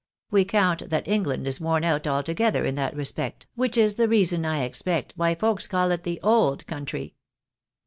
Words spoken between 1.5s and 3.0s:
worn out altogether in that